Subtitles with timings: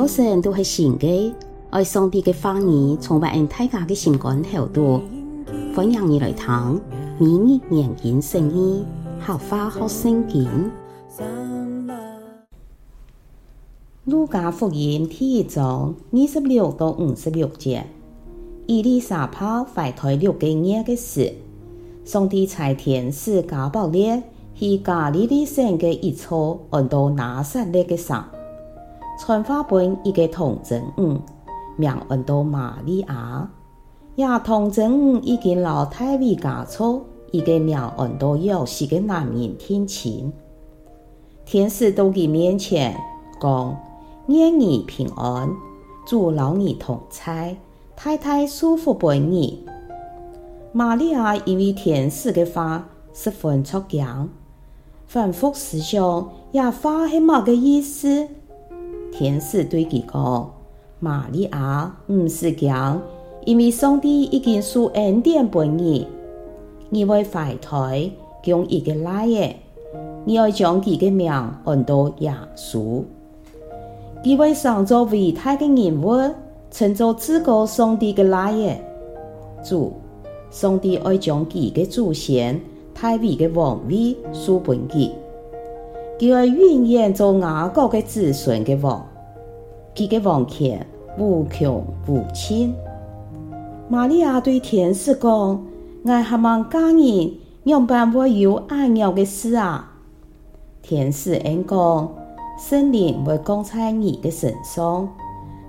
[0.00, 1.34] 早晨都是新的，
[1.68, 5.02] 爱上帝的话语充满大家的心肝头度，
[5.76, 6.80] 欢迎你来听，
[7.18, 8.82] 每日研经圣经，
[9.18, 10.48] 好话好圣经。
[14.06, 17.84] 路加福音第一章二十六到五十六节，
[18.64, 21.30] 伊丽莎白怀胎六个月的时，
[22.06, 24.22] 上帝差天使加百列
[24.54, 28.24] 去加利利省的一处安到拿撒勒的山。
[29.20, 31.20] 传话本一个童贞女，
[31.76, 33.46] 名安多玛利亚，
[34.16, 40.32] 也童贞女已经老大卫家厝一个名安多约瑟的男人听亲。
[41.44, 42.98] 天使到佢面前
[43.38, 43.78] 讲：
[44.28, 45.50] 愿你平安，
[46.06, 47.54] 祝老你同在，
[47.94, 49.66] 太太舒服本你。
[50.72, 54.30] 玛利亚因为天使的话十分出惊，
[55.06, 58.26] 反复思想，也发现么个意思。
[59.12, 60.50] 天使对佢讲
[60.98, 62.74] ：“玛利亚，唔是惊，
[63.44, 66.06] 因为上帝已经赐恩典给你，
[66.88, 68.10] 你会怀胎，
[68.42, 69.54] 将一个孩儿，
[70.24, 71.30] 你要将佢的名
[71.64, 73.02] 安到耶稣。
[74.22, 76.34] 佢会生做伟大的人物，
[76.70, 78.76] 称作至高上帝的孩儿。
[79.64, 79.92] 主，
[80.50, 82.60] 上帝爱将佢的祖先
[82.94, 85.10] 大卫的王位赐给佢。”
[86.20, 89.06] 佢会永远做雅各的子孙的王，
[89.94, 90.86] 佢的王权
[91.18, 92.74] 无穷无尽。
[93.88, 95.30] 玛利亚对天使讲
[96.04, 97.32] ：“我还望嫁人，
[97.64, 99.92] 样办会有安样的事啊？”
[100.82, 102.14] 天使应讲
[102.60, 105.08] ：“圣灵会降在你的身上，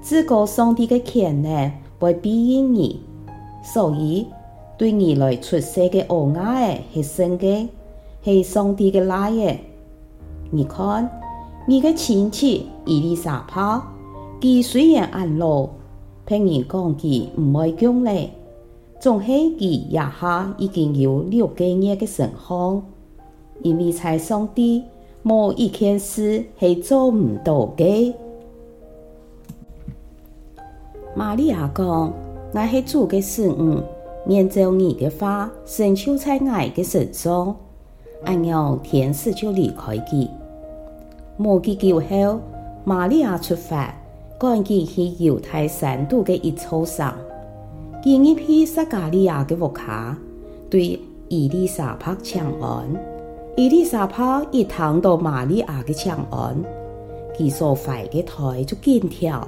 [0.00, 3.02] 至高上帝的权能会庇荫你，
[3.62, 4.26] 所以
[4.78, 7.68] 对你来出世的儿子是圣的，
[8.24, 9.58] 是上帝的孩儿。
[10.50, 11.10] 你看，
[11.66, 13.82] 你的亲戚伊丽莎白，
[14.40, 15.68] 佢虽然安老，
[16.24, 18.30] 别人讲佢唔会讲嘞，
[18.98, 22.82] 总系佢也下已经有六个月的身份，
[23.62, 24.84] 因为在上帝
[25.22, 28.14] 冇一件事系做唔到的。
[31.14, 32.12] 玛利亚讲
[32.54, 33.78] ：“我系主的使女，
[34.24, 37.54] 念照你的话，成就在我的身上。”
[38.24, 40.28] 按样，天使就离开佢。
[41.38, 42.40] 冇几久后，
[42.84, 43.94] 玛利亚出发，
[44.40, 47.14] 赶紧去犹太山度的一处上，
[48.02, 50.18] 见一批撒加利亚的屋卡，
[50.68, 52.88] 对伊丽莎白请安。
[53.54, 56.56] 伊丽莎白一听到玛利亚的请安，
[57.36, 59.46] 佢所怀的胎就紧跳。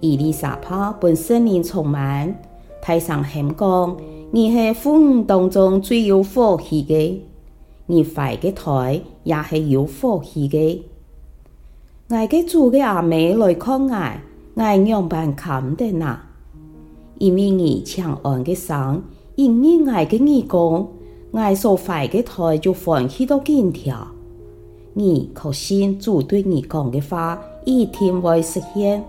[0.00, 2.34] 伊丽莎白本圣灵充满，
[2.80, 3.96] 台上喊讲：
[4.30, 7.22] 你系妇女当中最有福气的，
[7.84, 10.82] 你怀的胎也系有福气的。
[12.06, 14.12] 我个主的阿妹来看我，
[14.56, 16.18] 我样办看的呐？
[17.16, 19.02] 因为你强安的生，
[19.36, 20.86] 因为我的义工，
[21.30, 23.96] 我所怀的胎就放弃到今天。
[24.92, 29.02] 你可信主对你讲的话一定会实现？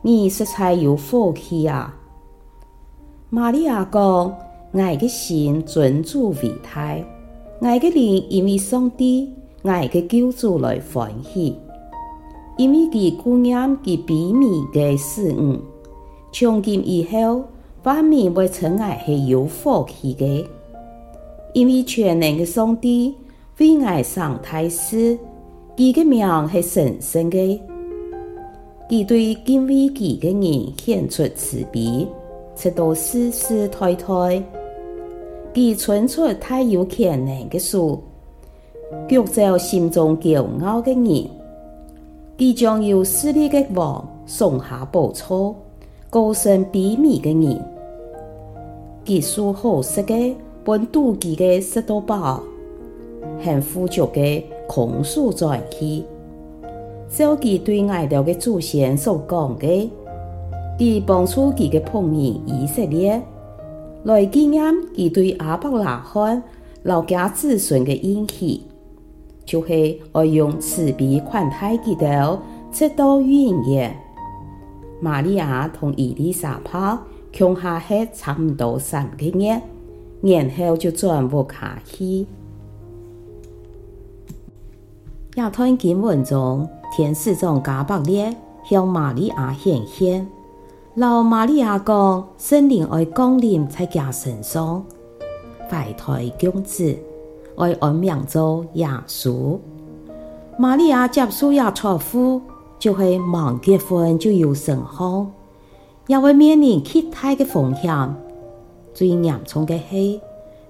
[0.00, 1.94] 你实在有福气啊！
[3.28, 4.02] 玛利亚讲：
[4.72, 6.96] 我的心尊主为大，
[7.60, 9.30] 我的灵因为上帝，
[9.60, 11.54] 我的救主来欢喜。
[12.58, 15.58] 因为佢顾念佢卑微嘅使女，
[16.32, 17.44] 从今以后，
[17.84, 20.44] 万民会称我系有福气嘅。
[21.54, 23.14] 因为全能嘅上帝
[23.58, 25.16] 为爱上大事，
[25.76, 27.58] 佢嘅名系神圣嘅。
[28.88, 32.08] 佢对敬畏佢嘅人献出慈悲，
[32.56, 34.42] 直到世世代代。
[35.54, 38.02] 佢存出太有权能嘅书，
[39.08, 41.37] 救走心中骄傲嘅人。
[42.38, 45.56] 佢将有势力的王松下宝座，
[46.08, 47.60] 高升卑微的人。
[49.04, 52.40] 佢使好色的本妒忌的拾到宝，
[53.40, 56.04] 很富足的空手转去。
[57.08, 59.90] 照佢对爱了的祖先所讲的，
[60.78, 62.14] 佢帮助佢的仆人
[62.46, 63.20] 以色列，
[64.04, 64.62] 来纪念
[64.94, 66.40] 佢对亚伯拉罕
[66.84, 68.60] 老家子孙的应许。
[69.48, 72.38] 就是爱用慈悲款待佢哋，
[72.70, 73.98] 直到永远。
[75.00, 76.98] 玛利亚同伊丽莎白
[77.38, 79.62] 共下系差不多三个月，
[80.20, 82.26] 然后就转屋卡去。
[85.36, 88.36] 亚吞经文中，天使长加百列
[88.68, 90.28] 向玛利亚显现，
[90.94, 94.84] 老玛利亚讲圣灵爱降临在家身上，
[95.70, 96.94] 怀胎供子。
[97.58, 99.58] 爱安名做耶稣，
[100.56, 102.40] 玛利亚接受亚错夫，
[102.78, 105.26] 就会忙结婚就有身后，
[106.06, 108.14] 也会面临其他的风险。
[108.94, 110.20] 最严重的是，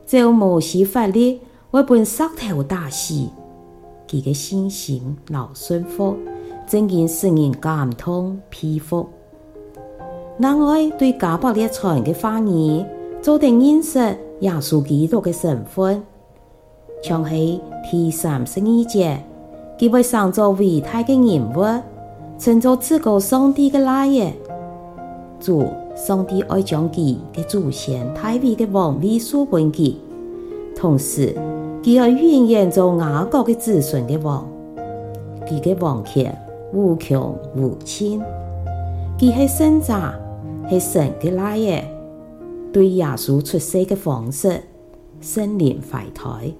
[0.06, 1.38] 就某些法律
[1.70, 3.14] 会被石头打死，
[4.08, 6.17] 佢嘅信心老顺服，
[6.67, 9.06] 真经使人感动佩服。
[10.38, 12.82] 另外，对加百列传的话语，
[13.20, 13.99] 做定认识
[14.41, 16.02] 耶稣基督的身份，
[17.02, 17.60] 像系
[17.90, 19.18] 第三十二节，
[19.78, 21.82] 佢会上做伟大的人物。
[22.38, 24.32] 称作至高上帝的来也，
[25.40, 25.66] 主
[25.96, 29.96] 上帝爱将其嘅祖先大卫嘅王位赐给佢，
[30.76, 31.34] 同时
[31.82, 34.46] 佢爱永远做雅各嘅子孙嘅王，
[35.48, 36.32] 佢嘅王权
[36.72, 38.22] 无穷无尽，
[39.18, 39.94] 佢系圣者，
[40.70, 41.84] 系神嘅来也。
[42.72, 44.62] 对耶稣出世嘅方式，
[45.20, 46.52] 圣灵怀胎，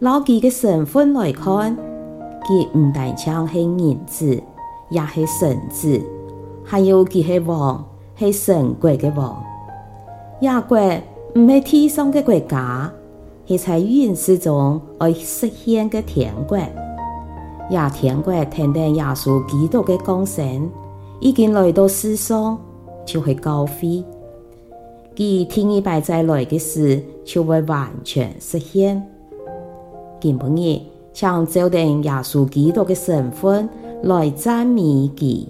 [0.00, 1.76] 老佢嘅身份来看，
[2.42, 4.42] 佢唔单枪系人子。
[4.90, 6.02] 也是神子，
[6.64, 7.86] 还有佢系王，
[8.16, 9.40] 系神国嘅王。
[10.40, 10.76] 亚国
[11.36, 12.92] 唔系天上嘅国家，
[13.46, 16.58] 系在现实中而实现嘅天国。
[17.70, 20.68] 亚天国听听耶稣基督嘅降生，
[21.20, 22.58] 已经来到世上，
[23.06, 24.04] 就会高飞。
[25.14, 29.00] 佢天一摆再来嘅时，就会完全实现。
[30.20, 30.80] 今本日，
[31.12, 33.68] 将照定耶稣基督嘅身份。
[34.02, 34.80] 来赞美
[35.14, 35.46] 佢。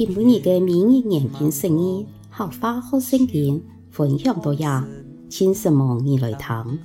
[0.00, 4.88] 今晡日嘅明日研经释义，客话学圣经分享到呀。
[5.28, 6.78] 请什么你来听？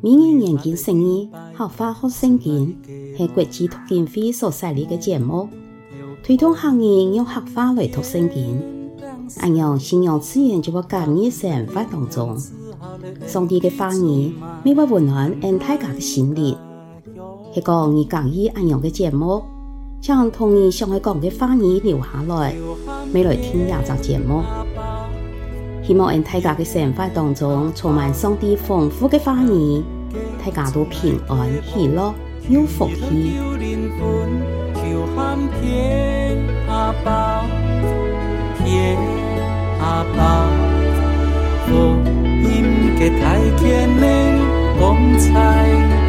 [0.00, 1.28] 明日研经释义，
[1.58, 2.76] 客话学圣经，
[3.18, 5.48] 系国际读经会所设立嘅节目，
[6.22, 8.62] 推动客人用客话来读圣经。
[9.40, 12.38] 按样信仰资源就会加入生活当中，
[13.26, 16.56] 上帝嘅话语，每晚温暖俺大家嘅心灵。
[17.52, 19.42] 系讲你讲意按样嘅节目，
[20.00, 22.54] 将同意向我讲嘅翻译留下来，
[23.12, 24.42] 未来听廿集节目。
[25.82, 29.84] 希望在大家嘅生活当中充满上帝丰富嘅翻译，
[30.42, 32.14] 大家都平安喜乐
[32.48, 33.34] 有福气。
[38.64, 38.96] 天
[39.80, 40.46] 阿爸，
[41.66, 41.72] 福
[42.42, 43.88] 音给太天
[44.78, 45.99] 光彩。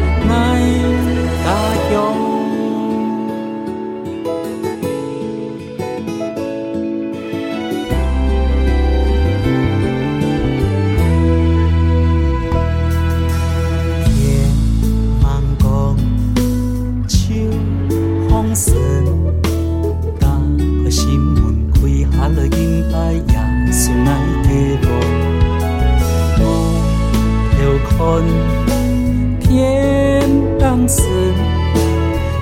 [29.40, 30.28] 天
[30.58, 31.02] 堂是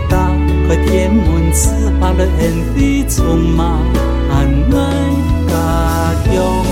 [0.08, 0.30] 打
[0.66, 3.76] 开天门赐予的恩典充满
[4.30, 6.69] 爱和勇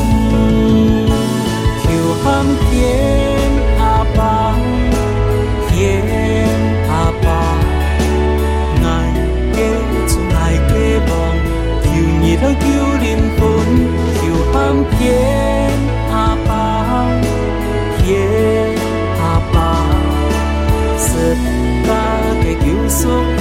[23.10, 23.38] Oh.